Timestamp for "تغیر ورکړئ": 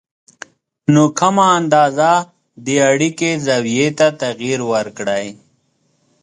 4.21-5.27